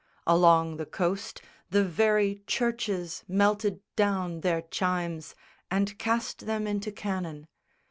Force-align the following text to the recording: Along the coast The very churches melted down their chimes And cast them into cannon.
Along 0.25 0.77
the 0.77 0.87
coast 0.87 1.43
The 1.69 1.83
very 1.85 2.41
churches 2.47 3.23
melted 3.27 3.81
down 3.95 4.39
their 4.41 4.63
chimes 4.63 5.35
And 5.69 5.95
cast 5.99 6.47
them 6.47 6.65
into 6.65 6.91
cannon. 6.91 7.45